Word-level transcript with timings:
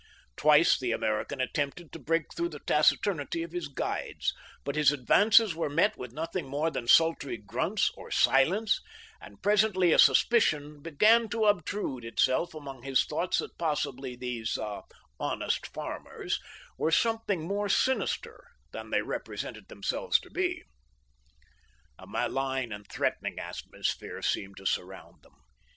Twice 0.35 0.79
the 0.79 0.91
American 0.93 1.39
attempted 1.39 1.91
to 1.91 1.99
break 1.99 2.33
through 2.33 2.49
the 2.49 2.61
taciturnity 2.65 3.43
of 3.43 3.51
his 3.51 3.67
guides, 3.67 4.33
but 4.63 4.75
his 4.75 4.91
advances 4.91 5.53
were 5.53 5.69
met 5.69 5.95
with 5.95 6.11
nothing 6.11 6.47
more 6.47 6.71
than 6.71 6.87
sultry 6.87 7.37
grunts 7.37 7.91
or 7.95 8.09
silence, 8.09 8.81
and 9.21 9.43
presently 9.43 9.91
a 9.93 9.99
suspicion 9.99 10.81
began 10.81 11.29
to 11.29 11.45
obtrude 11.45 12.03
itself 12.03 12.55
among 12.55 12.81
his 12.81 13.05
thoughts 13.05 13.37
that 13.37 13.59
possibly 13.59 14.15
these 14.15 14.57
"honest 15.19 15.67
farmers" 15.67 16.39
were 16.79 16.89
something 16.89 17.47
more 17.47 17.69
sinister 17.69 18.47
than 18.71 18.89
they 18.89 19.03
represented 19.03 19.67
themselves 19.67 20.19
to 20.21 20.31
be. 20.31 20.63
A 21.99 22.07
malign 22.07 22.71
and 22.71 22.87
threatening 22.91 23.37
atmosphere 23.37 24.23
seemed 24.23 24.57
to 24.57 24.65
surround 24.65 25.21
them. 25.21 25.35